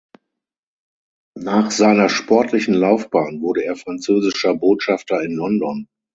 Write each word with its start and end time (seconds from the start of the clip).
Nach 1.39 1.69
seiner 1.69 2.09
sportlichen 2.09 2.73
Laufbahn 2.73 3.39
wurde 3.43 3.65
er 3.65 3.75
französischer 3.75 4.55
Botschafter 4.55 5.21
in 5.21 5.33
London. 5.33 5.89